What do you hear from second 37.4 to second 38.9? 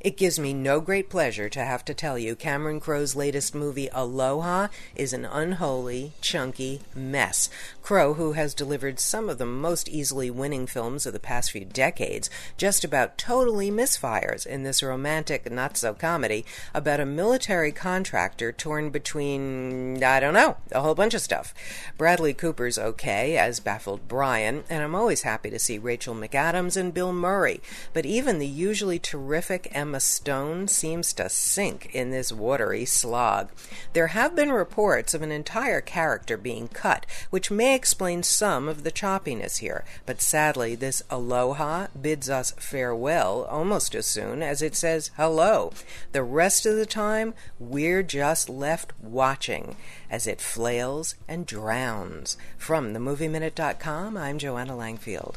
may explain some of